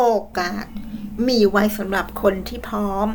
[0.00, 0.04] โอ
[0.40, 0.66] กาส
[1.28, 3.08] มีไว้สำหรับคนที่พร้อม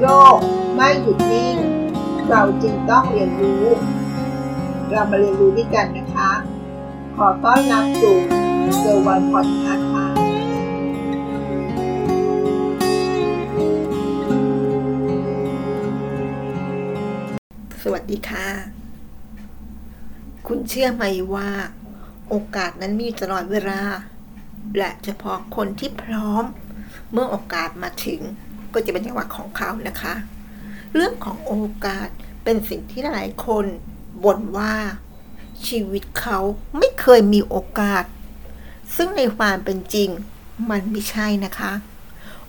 [0.00, 0.38] โลก
[0.74, 1.56] ไม่หยุดนิ่ง
[2.28, 3.64] เราจึงต้องเรียนรู้
[4.90, 6.30] เรามาเรียนรู้ด้วยกันนะคะ
[7.16, 8.16] ขอต้อนรับสู่
[8.78, 10.06] เซอร์วันพอดคาส์ค่ะ
[17.82, 18.46] สวัสดีค่ะ
[20.48, 21.04] คุณเชื่อไหม
[21.34, 21.48] ว่า
[22.34, 23.80] โอกาสนั้นมีตลอดเวลา
[24.76, 26.44] และเฉพาะคนที่พร้อม
[27.12, 28.20] เมื่อโอกาสมาถึง
[28.72, 30.14] ก็จะเป็นจังหวะของเขานะคะ
[30.94, 31.54] เรื่องของโอ
[31.86, 32.08] กาส
[32.44, 33.64] เป็นสิ่งที่หลายคน
[34.24, 34.74] บ่นว่า
[35.66, 36.38] ชีวิตเขา
[36.78, 38.04] ไม่เคยมีโอกาส
[38.96, 40.08] ซึ่งในความเป็นจริง
[40.70, 41.72] มันไม่ใช่นะคะ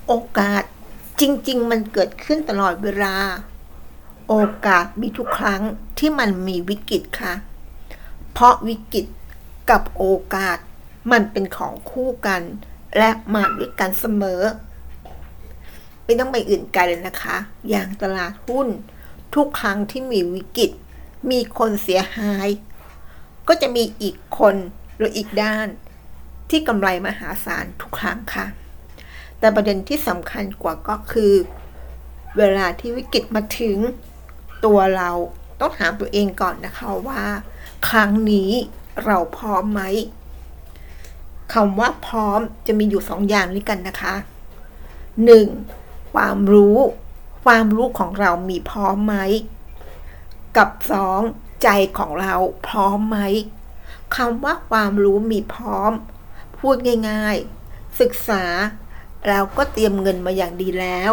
[0.06, 0.62] โอกาส
[1.20, 3.16] จริง ๆ มันเกิดขึ้นตลอดเวลา
[4.28, 4.34] โอ
[4.66, 5.62] กาสมีทุกครั้ง
[5.98, 7.34] ที่มันมีวิกฤตค่ะ
[8.32, 9.06] เพราะวิกฤต
[9.70, 10.04] กับโอ
[10.34, 10.58] กาส
[11.12, 12.42] มันเป็นของคู่กัน
[12.98, 14.42] และมาด้วยกันเสมอ
[16.04, 17.36] ไม่ต้องไปอื่นไกลเลยนะคะ
[17.68, 18.68] อย่างตลาดหุ้น
[19.34, 20.70] ทุกครั้งที่มีวิกฤต
[21.30, 22.48] มีคนเสียหาย
[23.48, 24.56] ก็จะมีอีกคน
[24.96, 25.66] หรืออีกด้าน
[26.50, 28.46] ที่กำไรมหาศาลทุกครั้งค่ะ
[29.38, 31.32] แต่ประเด็นที่สำคัญกว่าก็คือ
[32.36, 33.76] เวลาที่วิกฤตมาถึง
[34.64, 35.10] ตัวเรา
[35.60, 37.22] ต้องถามตัวเองก่อนนะคะว่า
[37.88, 38.52] ครั้งนี้
[39.04, 39.82] เราพร้อมไหม
[41.52, 44.14] คำว่าพร้อมจะมีอยู่สองอย่างนี้กันนะคะ
[45.24, 45.46] หนึ่ง
[46.14, 46.78] ความรู้
[47.44, 49.16] ความรู้ของเรามีพร้อมไหม
[50.56, 51.20] กับสอง
[51.62, 52.34] ใจของเรา
[52.68, 53.18] พร้อมไหม
[54.16, 55.92] คำว่าความรู้มีพร้อม
[56.58, 56.76] พูด
[57.10, 58.44] ง่ายๆ ศึกษา
[59.28, 61.12] เราก็เตรียมเงินมาอย่างดีแล้ว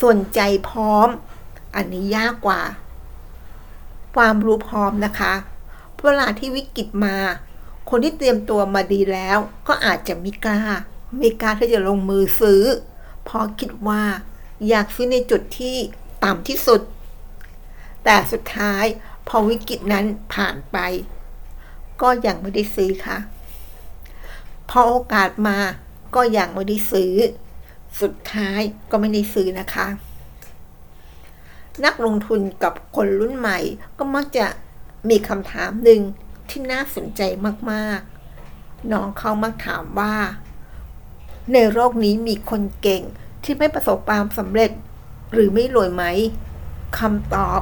[0.00, 0.40] ส่วนใจ
[0.70, 1.08] พร้อม
[1.76, 2.60] อันนี้ยากกว่า
[4.16, 5.34] ความรู้พร้อมนะคะ
[6.04, 7.16] เวลาที่วิกฤตมา
[7.90, 10.60] คนที่เตรียมตัวมาดีแล้ว ก็อาจจะไม่กล้า
[11.18, 12.62] ไม่กล้าที่จะลงมือซื้อ
[13.24, 14.02] เพราะคิดว่า
[14.68, 15.76] อยากซื้อในจุดที่
[16.24, 16.80] ต่ำที่สุด
[18.04, 18.84] แต่สุดท้าย
[19.28, 20.78] พอวิกฤตนั้นผ่านไป
[22.02, 23.18] ก็ยังไม่ได้ซื้อค่ะ
[24.70, 25.58] พอโอกาสมา
[26.14, 27.12] ก็ยังไม่ได้ซื้อ
[28.00, 28.60] สุดท้าย
[28.90, 29.86] ก็ไม่ได้ซื้อนะคะ
[31.84, 33.58] นักลงทุนกับคนรุ่นใหม่
[33.98, 34.46] ก็มักจะ
[35.08, 36.00] มีคำถามหนึ่ง
[36.48, 37.22] ที่น่าสนใจ
[37.70, 40.14] มากๆ น้องเขามักถามว่า
[41.52, 43.02] ในโลกนี้มีคนเก่ง
[43.44, 44.70] ที่ไม่ประสบความสำเร็จ
[45.32, 46.04] หรือไม่รวยไหม
[46.98, 47.60] คำตอบ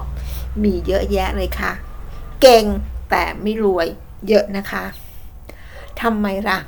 [0.63, 1.73] มีเยอะแยะเลยค่ะ
[2.43, 2.65] เก่ง
[3.11, 3.87] แต่ไม่รวย
[4.29, 4.85] เยอะนะคะ
[6.01, 6.59] ทำไมล่ะ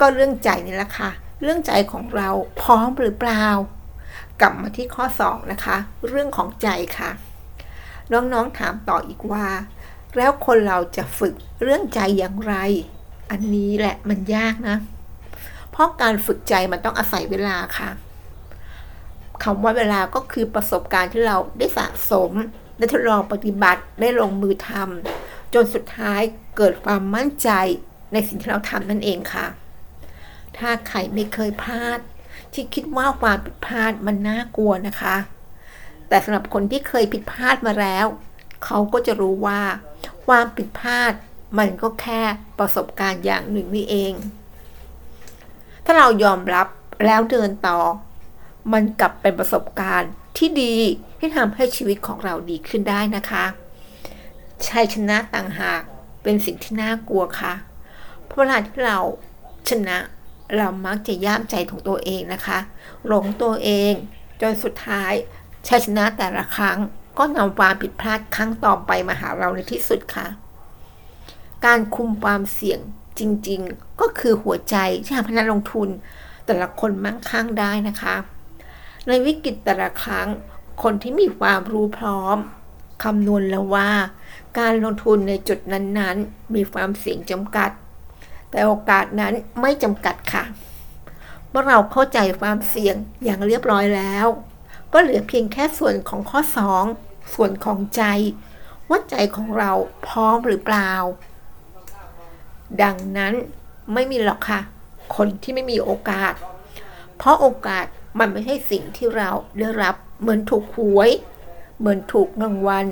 [0.00, 1.10] ก็เรื่องใจนี่แหละค่ะ
[1.42, 2.28] เรื่องใจของเรา
[2.60, 3.44] พร้อมหรือเปล่า
[4.40, 5.76] กลับมาที่ข้อ 2 นะคะ
[6.08, 7.10] เรื่องของใจค่ะ
[8.12, 9.46] น้องๆถามต่ออีกว่า
[10.16, 12.54] แล้วคนเราจะฝึกเรื่องใจอย่างไร
[13.30, 14.76] อันนี้แหละมันยากนะ
[15.70, 17.90] เพราะการฝึกใจมันต้องอาศัยเวลาค่ะ
[19.42, 22.32] คำว่าเวลาก็คือประสบการณ์ที่เราได้สะสม
[22.78, 26.20] ได้ทดลองปฏิบัติได้ลงมือทำจนสุดท้าย
[26.56, 27.50] เกิดความมั่นใจ
[28.12, 29.46] ในสิ่งที่เราทำนั่นเองค่ะ
[30.58, 31.98] ถ้าใครไม่เคยพลาด
[32.52, 35.16] ที่คิดว่าความผิดพลาดมันน่ากลัวนะคะ
[36.08, 38.06] แต่สำหรับคนที่เคยผิดพลาดมาแล้ว
[38.64, 39.60] เขาก็จะรู้ว่า
[40.26, 41.12] ความผิดพลาด
[41.58, 42.22] มันก็แค่
[42.58, 44.12] ประสบการณ์อย่างหนึ่งนี่เอง
[45.84, 46.66] ถ้าเรายอมรับ
[47.06, 47.78] แล้วเดินต่อ
[48.72, 50.76] มันกลับเป็นประสบการณ์ที่ดี
[51.18, 53.44] ที่ทำให้ชีวิตของเราดีขึ้นได้นะคะ
[54.66, 55.82] ชัยชนะต่างหาก
[56.22, 57.54] เป็นสิ่งที่น่ากลัวค่ะ
[58.24, 58.98] เพราะเวลาที่เรา
[59.68, 59.98] ชนะ
[60.56, 62.58] เรามักจะย่ามใจของตัวเองนะคะ
[63.06, 63.92] หลงตัวเอง
[64.40, 65.12] จนสุดท้าย
[65.68, 66.78] ชัยชนะแต่ละครั้ง
[67.18, 70.26] ก็นำความผิดพลาดครั้งต่อไปมาหาเราในที่สุดค่ะ
[71.64, 72.80] การคุมความเสี่ยง
[73.18, 75.88] จริงๆ ก็คือหัวใจที่ทำให้นักลงทุน
[76.46, 78.14] แต่ละคนมั่งคั่งได้นะคะ
[79.06, 80.28] ในวิกฤตแต่ละครั้ง
[80.82, 82.36] คนที่มีความรู้พร้อม
[83.02, 83.90] คำนวณแล้วว่า
[84.58, 87.70] การลงทุนในจุดนั้นๆ มีความเสี่ยงจำกัด
[88.50, 90.44] แต่โอกาสนั้นไม่จำกัดค่ะ
[91.48, 94.26] เมื่อเราเข้าใจความเสี่ยงอย่างเรียบร้อยแล้ว
[94.92, 96.40] ก็เหลือเพียงแค่ส่วนของข้อ
[96.86, 98.02] 2 ส่วนของใจ
[98.88, 99.72] ว่าใจของเรา
[100.06, 100.92] พร้อมหรือเปล่า
[102.82, 103.34] ดังนั้น
[103.94, 104.60] ไม่มีหรอกค่ะ
[105.16, 106.32] คนที่ไม่มีโอกาส
[107.16, 107.86] เพราะโอกาส
[108.18, 111.10] มันไม่ใช่สิ่งที่เราได้รับเหมือนถูกหวย
[111.78, 112.86] เหมือนถูกรางวัล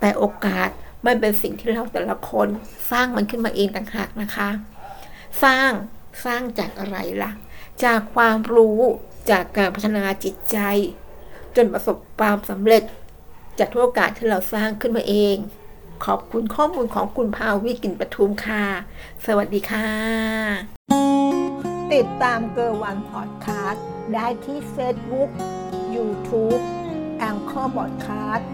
[0.00, 0.68] แต่โอกาส
[1.06, 2.48] มันเป็นสิ่งที่เราแต่ละคน
[2.90, 4.48] สร้างมันขึ้นมาเองต่างหากนะคะ
[5.44, 5.70] สร้าง
[6.24, 7.32] สร้างจากอะไรล่ะ
[7.84, 8.80] จากความรู้
[9.30, 10.58] จากการพัฒนาจิตใจ
[11.56, 12.82] จนประสบความสำเร็จ
[13.58, 15.36] จากทุกโอกาสที่เราสร้างขึ้นมาเอง
[16.04, 18.64] ขอบคุณข้อมูลของคุณภาวิกินปทุมค่ะ
[19.26, 19.90] สวัสดีค่ะ
[21.92, 25.30] ติดตามเกอร์วันพอดคาสต์ได้ที่เฟซบุ๊ก
[25.94, 26.56] ยูทูบ
[27.18, 28.48] แองเกอร์บอดคาสต์